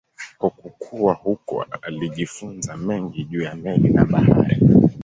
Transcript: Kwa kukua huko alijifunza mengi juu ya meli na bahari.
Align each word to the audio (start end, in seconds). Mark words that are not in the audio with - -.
Kwa 0.37 0.49
kukua 0.49 1.13
huko 1.13 1.65
alijifunza 1.81 2.77
mengi 2.77 3.23
juu 3.23 3.41
ya 3.41 3.55
meli 3.55 3.89
na 3.89 4.05
bahari. 4.05 4.57